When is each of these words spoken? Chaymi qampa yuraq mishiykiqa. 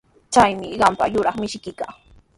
Chaymi 0.33 0.69
qampa 0.81 1.05
yuraq 1.13 1.35
mishiykiqa. 1.39 1.85